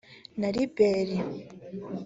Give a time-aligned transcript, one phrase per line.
[0.39, 1.17] na Ribéry